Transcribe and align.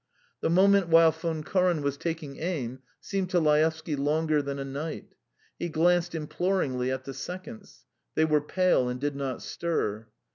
The 0.39 0.49
moment 0.49 0.87
while 0.89 1.11
Von 1.11 1.43
Koren 1.43 1.83
was 1.83 1.95
taking 1.95 2.37
aim 2.37 2.79
seemed 2.99 3.29
to 3.29 3.39
Laevsky 3.39 3.95
longer 3.95 4.41
than 4.41 4.57
a 4.57 4.65
night: 4.65 5.13
he 5.59 5.69
glanced 5.69 6.15
imploringly 6.15 6.89
at 6.91 7.03
the 7.03 7.13
seconds; 7.13 7.85
they 8.15 8.25
were 8.25 8.41
pale 8.41 8.89
and 8.89 8.99
did 8.99 9.15
not 9.15 9.43
stir. 9.43 10.07